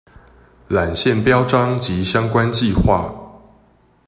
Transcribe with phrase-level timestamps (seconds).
[0.67, 3.13] 纜線標章及相關計畫